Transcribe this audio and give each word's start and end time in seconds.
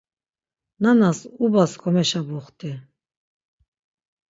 Nanas 0.81 1.19
ubas 1.45 1.71
komeşebuxti. 1.83 2.71